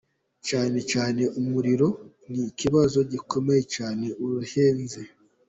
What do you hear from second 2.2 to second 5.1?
ni ikibazo gikomeye cyane, urahenze.